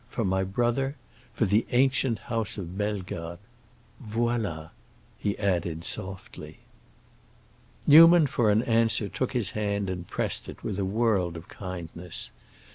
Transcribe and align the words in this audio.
For 0.09 0.25
my 0.25 0.43
brother. 0.43 0.95
For 1.31 1.45
the 1.45 1.63
ancient 1.69 2.17
house 2.25 2.57
of 2.57 2.75
Bellegarde. 2.75 3.39
Voilà!" 4.03 4.71
he 5.19 5.37
added 5.37 5.83
softly. 5.83 6.57
Newman 7.85 8.25
for 8.25 8.49
an 8.49 8.63
answer 8.63 9.07
took 9.07 9.33
his 9.33 9.51
hand 9.51 9.91
and 9.91 10.07
pressed 10.07 10.49
it 10.49 10.63
with 10.63 10.79
a 10.79 10.85
world 10.85 11.37
of 11.37 11.47
kindness. 11.49 12.31